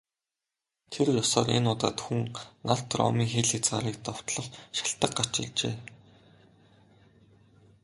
[0.91, 2.21] Тэр ёсоор энэ удаад Хүн
[2.67, 5.75] нарт Ромын хил хязгаарыг довтлох шалтаг гарч иржээ.